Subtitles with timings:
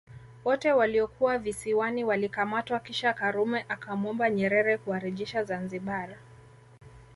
[0.45, 6.15] Wote waliokuwa Visiwani walikamatwa kisha Karume akamwomba Nyerere kuwarejesha Zanzibar